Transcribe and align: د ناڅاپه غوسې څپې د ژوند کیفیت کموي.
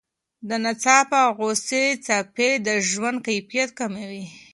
د 0.47 0.49
ناڅاپه 0.63 1.21
غوسې 1.37 1.83
څپې 2.05 2.49
د 2.65 2.67
ژوند 2.89 3.17
کیفیت 3.27 3.69
کموي. 3.79 4.25